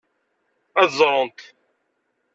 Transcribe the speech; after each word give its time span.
Ad 0.81 0.89
ẓrent. 0.99 1.39